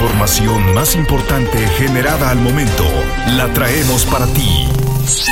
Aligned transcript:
información 0.00 0.72
más 0.72 0.94
importante 0.94 1.58
generada 1.76 2.30
al 2.30 2.38
momento 2.38 2.84
la 3.36 3.52
traemos 3.52 4.06
para 4.06 4.26
ti. 4.28 4.66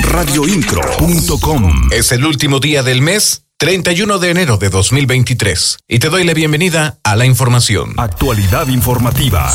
Radioincro.com 0.02 1.88
Es 1.91 2.12
el 2.12 2.27
último 2.27 2.61
día 2.61 2.83
del 2.83 3.01
mes 3.01 3.45
31 3.57 4.19
de 4.19 4.31
enero 4.31 4.59
de 4.59 4.69
2023 4.69 5.79
y 5.89 6.01
te 6.01 6.11
doy 6.11 6.25
la 6.25 6.35
bienvenida 6.35 6.99
a 7.03 7.17
la 7.17 7.25
información. 7.25 7.95
Actualidad 7.96 8.69
informativa. 8.69 9.50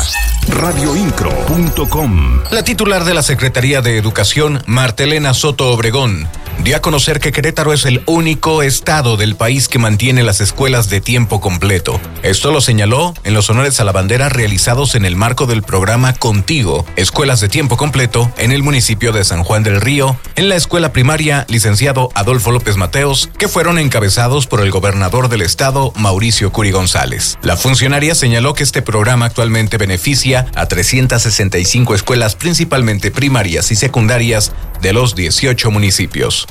Radioincro.com 0.48 2.40
La 2.50 2.64
titular 2.64 3.04
de 3.04 3.14
la 3.14 3.22
Secretaría 3.22 3.82
de 3.82 3.96
Educación, 3.96 4.64
Martelena 4.66 5.32
Soto 5.32 5.70
Obregón, 5.70 6.28
dio 6.62 6.76
a 6.76 6.80
conocer 6.80 7.20
que 7.20 7.32
Querétaro 7.32 7.72
es 7.72 7.84
el 7.84 8.02
único 8.06 8.62
estado 8.62 9.16
del 9.16 9.36
país 9.36 9.68
que 9.68 9.78
mantiene 9.78 10.22
las 10.22 10.40
escuelas 10.40 10.88
de 10.88 11.00
tiempo 11.00 11.40
completo. 11.40 12.00
Esto 12.22 12.50
lo 12.52 12.60
señaló 12.60 13.14
en 13.24 13.34
los 13.34 13.50
honores 13.50 13.80
a 13.80 13.84
la 13.84 13.92
bandera 13.92 14.28
realizados 14.28 14.94
en 14.94 15.04
el 15.04 15.16
marco 15.16 15.46
del 15.46 15.62
programa 15.62 16.12
Contigo, 16.14 16.86
Escuelas 16.96 17.40
de 17.40 17.48
Tiempo 17.48 17.76
Completo, 17.76 18.32
en 18.38 18.52
el 18.52 18.62
municipio 18.62 19.12
de 19.12 19.24
San 19.24 19.44
Juan 19.44 19.62
del 19.62 19.80
Río, 19.80 20.16
en 20.36 20.48
la 20.48 20.56
escuela 20.56 20.92
primaria 20.92 21.46
licenciado 21.48 22.10
Adolfo 22.14 22.50
López 22.50 22.76
Mateos, 22.76 23.30
que 23.38 23.48
fueron 23.48 23.78
encabezados 23.78 24.46
por 24.46 24.60
el 24.60 24.70
gobernador 24.70 25.28
del 25.28 25.42
estado, 25.42 25.92
Mauricio 25.96 26.52
Curi 26.52 26.70
González. 26.70 27.38
La 27.42 27.56
funcionaria 27.56 28.14
señaló 28.14 28.54
que 28.54 28.62
este 28.62 28.82
programa 28.82 29.26
actualmente 29.26 29.76
beneficia 29.76 30.46
a 30.54 30.66
365 30.66 31.94
escuelas 31.94 32.36
principalmente 32.36 33.10
primarias 33.10 33.70
y 33.70 33.76
secundarias 33.76 34.52
de 34.84 34.92
los 34.92 35.14
18 35.14 35.70
municipios. 35.70 36.46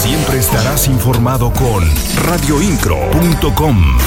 Siempre 0.00 0.38
estarás 0.38 0.88
informado 0.88 1.52
con 1.52 1.84
radioincro.com. 2.24 3.98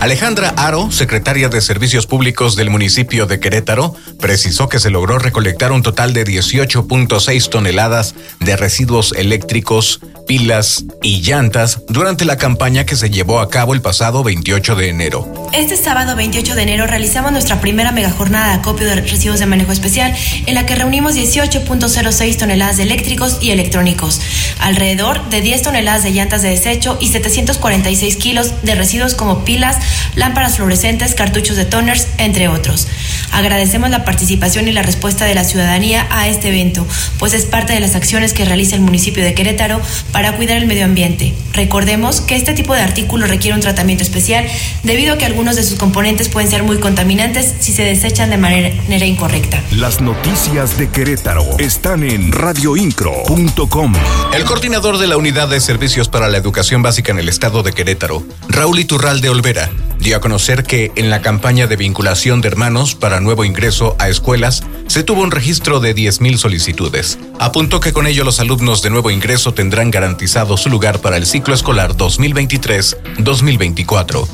Alejandra 0.00 0.48
Aro, 0.56 0.90
secretaria 0.90 1.48
de 1.48 1.60
Servicios 1.60 2.08
Públicos 2.08 2.56
del 2.56 2.68
municipio 2.68 3.26
de 3.26 3.38
Querétaro, 3.38 3.94
precisó 4.20 4.68
que 4.68 4.80
se 4.80 4.90
logró 4.90 5.20
recolectar 5.20 5.70
un 5.70 5.82
total 5.82 6.12
de 6.14 6.24
18.6 6.24 7.48
toneladas 7.48 8.16
de 8.40 8.56
residuos 8.56 9.12
eléctricos, 9.16 10.00
pilas 10.26 10.84
y 11.02 11.22
llantas 11.22 11.82
durante 11.88 12.24
la 12.24 12.36
campaña 12.36 12.84
que 12.84 12.96
se 12.96 13.10
llevó 13.10 13.40
a 13.40 13.48
cabo 13.48 13.74
el 13.74 13.80
pasado 13.80 14.22
28 14.22 14.74
de 14.74 14.88
enero. 14.88 15.48
Este 15.52 15.76
sábado 15.76 16.16
28 16.16 16.54
de 16.54 16.62
enero 16.62 16.86
realizamos 16.86 17.32
nuestra 17.32 17.60
primera 17.60 17.92
megajornada 17.92 18.48
de 18.48 18.54
acopio 18.60 18.86
de 18.86 18.96
residuos 18.96 19.38
de 19.38 19.46
manejo 19.46 19.72
especial 19.72 20.14
en 20.46 20.54
la 20.54 20.66
que 20.66 20.74
reunimos 20.74 21.14
18.06 21.14 22.36
toneladas 22.36 22.76
de 22.76 22.82
eléctricos 22.82 23.38
y 23.40 23.52
electrónicos, 23.52 24.20
alrededor 24.58 25.28
de 25.30 25.40
10 25.40 25.62
toneladas 25.62 26.02
de 26.02 26.10
llantas 26.10 26.42
de 26.42 26.50
desecho 26.50 26.98
y 27.00 27.08
746 27.08 28.16
kilos 28.16 28.52
de 28.62 28.74
residuos 28.74 29.14
como 29.14 29.44
pilas, 29.44 29.76
lámparas 30.16 30.56
fluorescentes, 30.56 31.14
cartuchos 31.14 31.56
de 31.56 31.64
toners, 31.64 32.08
entre 32.18 32.48
otros. 32.48 32.88
Agradecemos 33.32 33.90
la 33.90 34.04
participación 34.04 34.68
y 34.68 34.72
la 34.72 34.82
respuesta 34.82 35.24
de 35.24 35.34
la 35.34 35.44
ciudadanía 35.44 36.06
a 36.10 36.28
este 36.28 36.48
evento, 36.48 36.86
pues 37.18 37.32
es 37.32 37.44
parte 37.44 37.72
de 37.72 37.80
las 37.80 37.94
acciones 37.94 38.32
que 38.32 38.44
realiza 38.44 38.76
el 38.76 38.82
municipio 38.82 39.22
de 39.22 39.34
Querétaro 39.34 39.80
para 40.16 40.34
cuidar 40.34 40.56
el 40.56 40.66
medio 40.66 40.86
ambiente. 40.86 41.34
Recordemos 41.52 42.22
que 42.22 42.36
este 42.36 42.54
tipo 42.54 42.72
de 42.72 42.80
artículo 42.80 43.26
requiere 43.26 43.54
un 43.54 43.60
tratamiento 43.60 44.02
especial 44.02 44.46
debido 44.82 45.12
a 45.12 45.18
que 45.18 45.26
algunos 45.26 45.56
de 45.56 45.62
sus 45.62 45.78
componentes 45.78 46.30
pueden 46.30 46.48
ser 46.48 46.62
muy 46.62 46.78
contaminantes 46.78 47.54
si 47.60 47.70
se 47.70 47.82
desechan 47.82 48.30
de 48.30 48.38
manera 48.38 49.04
incorrecta. 49.04 49.62
Las 49.72 50.00
noticias 50.00 50.78
de 50.78 50.88
Querétaro 50.88 51.44
están 51.58 52.02
en 52.02 52.32
radioincro.com. 52.32 53.92
El 54.32 54.44
coordinador 54.44 54.96
de 54.96 55.06
la 55.06 55.18
Unidad 55.18 55.48
de 55.48 55.60
Servicios 55.60 56.08
para 56.08 56.30
la 56.30 56.38
Educación 56.38 56.80
Básica 56.80 57.12
en 57.12 57.18
el 57.18 57.28
Estado 57.28 57.62
de 57.62 57.74
Querétaro, 57.74 58.24
Raúl 58.48 58.78
Iturralde 58.78 59.28
Olvera, 59.28 59.68
dio 60.06 60.16
a 60.18 60.20
conocer 60.20 60.62
que 60.62 60.92
en 60.94 61.10
la 61.10 61.20
campaña 61.20 61.66
de 61.66 61.74
vinculación 61.74 62.40
de 62.40 62.46
hermanos 62.46 62.94
para 62.94 63.18
nuevo 63.18 63.44
ingreso 63.44 63.96
a 63.98 64.08
escuelas 64.08 64.62
se 64.86 65.02
tuvo 65.02 65.22
un 65.22 65.32
registro 65.32 65.80
de 65.80 65.96
10.000 65.96 66.36
solicitudes. 66.36 67.18
Apuntó 67.40 67.80
que 67.80 67.92
con 67.92 68.06
ello 68.06 68.22
los 68.22 68.38
alumnos 68.38 68.82
de 68.82 68.90
nuevo 68.90 69.10
ingreso 69.10 69.52
tendrán 69.52 69.90
garantizado 69.90 70.56
su 70.56 70.70
lugar 70.70 71.00
para 71.00 71.16
el 71.16 71.26
ciclo 71.26 71.54
escolar 71.54 71.96
2023-2024. 71.96 74.28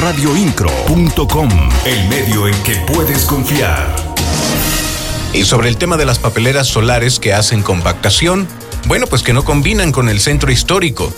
Radioincro.com, 0.00 1.50
el 1.84 2.08
medio 2.08 2.48
en 2.48 2.54
que 2.62 2.76
puedes 2.86 3.26
confiar. 3.26 3.94
Y 5.34 5.44
sobre 5.44 5.68
el 5.68 5.76
tema 5.76 5.98
de 5.98 6.06
las 6.06 6.18
papeleras 6.18 6.68
solares 6.68 7.20
que 7.20 7.34
hacen 7.34 7.62
compactación, 7.62 8.48
bueno, 8.86 9.06
pues 9.06 9.22
que 9.22 9.32
no 9.32 9.44
combinan 9.44 9.92
con 9.92 10.08
el 10.08 10.20
centro 10.20 10.50
histórico. 10.50 11.12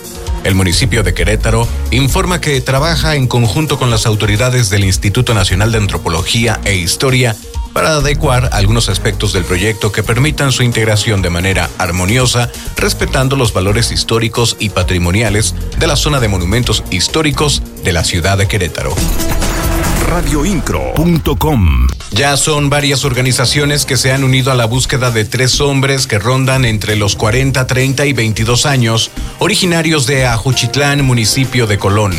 El 0.44 0.54
municipio 0.54 1.02
de 1.02 1.14
Querétaro 1.14 1.68
informa 1.90 2.40
que 2.40 2.60
trabaja 2.60 3.16
en 3.16 3.26
conjunto 3.26 3.78
con 3.78 3.90
las 3.90 4.06
autoridades 4.06 4.70
del 4.70 4.84
Instituto 4.84 5.34
Nacional 5.34 5.72
de 5.72 5.78
Antropología 5.78 6.60
e 6.64 6.76
Historia 6.76 7.36
para 7.72 7.90
adecuar 7.90 8.50
algunos 8.52 8.88
aspectos 8.88 9.32
del 9.32 9.44
proyecto 9.44 9.92
que 9.92 10.02
permitan 10.02 10.52
su 10.52 10.62
integración 10.62 11.22
de 11.22 11.30
manera 11.30 11.68
armoniosa, 11.78 12.50
respetando 12.76 13.36
los 13.36 13.52
valores 13.52 13.92
históricos 13.92 14.56
y 14.58 14.70
patrimoniales 14.70 15.54
de 15.78 15.86
la 15.86 15.96
zona 15.96 16.20
de 16.20 16.28
monumentos 16.28 16.82
históricos 16.90 17.62
de 17.84 17.92
la 17.92 18.04
ciudad 18.04 18.38
de 18.38 18.48
Querétaro 18.48 18.94
radioincro.com. 20.08 21.86
Ya 22.12 22.36
son 22.36 22.70
varias 22.70 23.04
organizaciones 23.04 23.84
que 23.84 23.96
se 23.96 24.10
han 24.10 24.24
unido 24.24 24.50
a 24.50 24.54
la 24.54 24.64
búsqueda 24.64 25.10
de 25.10 25.24
tres 25.24 25.60
hombres 25.60 26.06
que 26.06 26.19
rondan 26.19 26.64
entre 26.64 26.96
los 26.96 27.14
40, 27.14 27.66
30 27.66 28.06
y 28.06 28.12
22 28.14 28.66
años, 28.66 29.10
originarios 29.38 30.06
de 30.06 30.26
Ajuchitlán, 30.26 31.04
municipio 31.04 31.66
de 31.66 31.78
Colón. 31.78 32.14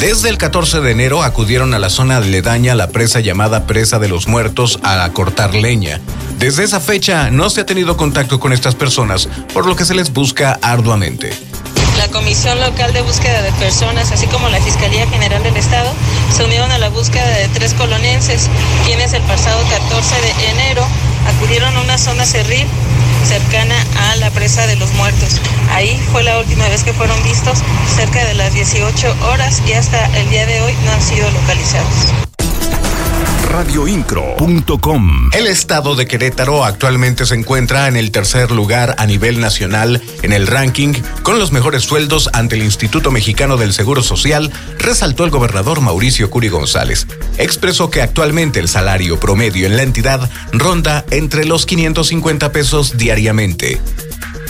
Desde 0.00 0.30
el 0.30 0.38
14 0.38 0.80
de 0.80 0.90
enero 0.90 1.22
acudieron 1.22 1.74
a 1.74 1.78
la 1.78 1.90
zona 1.90 2.16
aledaña 2.16 2.72
a 2.72 2.76
la 2.76 2.88
presa 2.88 3.20
llamada 3.20 3.66
Presa 3.66 3.98
de 3.98 4.08
los 4.08 4.26
Muertos 4.26 4.80
a 4.82 5.08
cortar 5.12 5.54
leña. 5.54 6.00
Desde 6.38 6.64
esa 6.64 6.80
fecha 6.80 7.30
no 7.30 7.50
se 7.50 7.60
ha 7.60 7.66
tenido 7.66 7.96
contacto 7.96 8.40
con 8.40 8.52
estas 8.52 8.74
personas, 8.74 9.28
por 9.54 9.66
lo 9.66 9.76
que 9.76 9.84
se 9.84 9.94
les 9.94 10.12
busca 10.12 10.58
arduamente 10.62 11.30
la 11.96 12.08
Comisión 12.08 12.58
Local 12.60 12.92
de 12.92 13.02
Búsqueda 13.02 13.42
de 13.42 13.52
Personas, 13.52 14.10
así 14.12 14.26
como 14.26 14.48
la 14.48 14.60
Fiscalía 14.60 15.06
General 15.06 15.42
del 15.42 15.56
Estado, 15.56 15.92
se 16.34 16.42
búsqueda 16.92 17.28
de 17.28 17.48
tres 17.48 17.74
colonenses, 17.74 18.48
quienes 18.84 19.12
el 19.12 19.22
pasado 19.22 19.62
14 19.68 20.14
de 20.20 20.50
enero 20.50 20.86
acudieron 21.26 21.76
a 21.76 21.80
una 21.80 21.98
zona 21.98 22.24
cerril 22.24 22.66
cercana 23.24 23.74
a 24.10 24.16
la 24.16 24.30
presa 24.30 24.66
de 24.66 24.76
los 24.76 24.92
muertos. 24.94 25.40
Ahí 25.70 26.00
fue 26.12 26.22
la 26.22 26.38
última 26.38 26.68
vez 26.68 26.84
que 26.84 26.92
fueron 26.92 27.22
vistos 27.22 27.58
cerca 27.96 28.24
de 28.24 28.34
las 28.34 28.52
18 28.52 29.16
horas 29.30 29.62
y 29.66 29.72
hasta 29.72 30.04
el 30.18 30.28
día 30.30 30.46
de 30.46 30.60
hoy 30.60 30.74
no 30.84 30.92
han 30.92 31.02
sido 31.02 31.30
localizados 31.30 32.31
radioincro.com. 33.52 35.28
El 35.34 35.46
estado 35.46 35.94
de 35.94 36.06
Querétaro 36.06 36.64
actualmente 36.64 37.26
se 37.26 37.34
encuentra 37.34 37.86
en 37.86 37.96
el 37.96 38.10
tercer 38.10 38.50
lugar 38.50 38.94
a 38.96 39.04
nivel 39.04 39.40
nacional 39.40 40.00
en 40.22 40.32
el 40.32 40.46
ranking 40.46 40.94
con 41.22 41.38
los 41.38 41.52
mejores 41.52 41.82
sueldos 41.82 42.30
ante 42.32 42.56
el 42.56 42.62
Instituto 42.62 43.10
Mexicano 43.10 43.58
del 43.58 43.74
Seguro 43.74 44.02
Social, 44.02 44.50
resaltó 44.78 45.24
el 45.24 45.30
gobernador 45.30 45.82
Mauricio 45.82 46.30
Curi 46.30 46.48
González. 46.48 47.06
Expresó 47.36 47.90
que 47.90 48.00
actualmente 48.00 48.58
el 48.58 48.68
salario 48.68 49.20
promedio 49.20 49.66
en 49.66 49.76
la 49.76 49.82
entidad 49.82 50.30
ronda 50.52 51.04
entre 51.10 51.44
los 51.44 51.66
550 51.66 52.52
pesos 52.52 52.96
diariamente. 52.96 53.82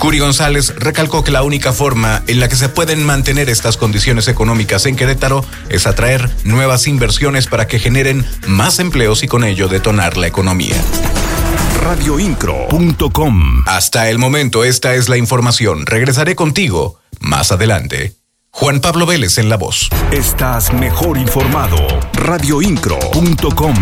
Curi 0.02 0.18
González 0.18 0.74
recalcó 0.78 1.22
que 1.22 1.30
la 1.30 1.44
única 1.44 1.72
forma 1.72 2.24
en 2.26 2.40
la 2.40 2.48
que 2.48 2.56
se 2.56 2.68
pueden 2.68 3.06
mantener 3.06 3.48
estas 3.48 3.76
condiciones 3.76 4.26
económicas 4.26 4.84
en 4.86 4.96
Querétaro 4.96 5.44
es 5.68 5.86
atraer 5.86 6.28
nuevas 6.42 6.88
inversiones 6.88 7.46
para 7.46 7.68
que 7.68 7.78
generen 7.78 8.26
más 8.48 8.80
empleos 8.80 9.22
y 9.22 9.28
con 9.28 9.44
ello 9.44 9.68
detonar 9.68 10.16
la 10.16 10.26
economía. 10.26 10.74
Radioincro.com 11.84 13.62
Hasta 13.68 14.10
el 14.10 14.18
momento 14.18 14.64
esta 14.64 14.96
es 14.96 15.08
la 15.08 15.18
información. 15.18 15.86
Regresaré 15.86 16.34
contigo 16.34 16.98
más 17.20 17.52
adelante. 17.52 18.16
Juan 18.50 18.80
Pablo 18.80 19.06
Vélez 19.06 19.38
en 19.38 19.48
la 19.48 19.56
voz. 19.56 19.88
Estás 20.10 20.72
mejor 20.72 21.16
informado. 21.16 21.76
Radioincro.com 22.14 23.74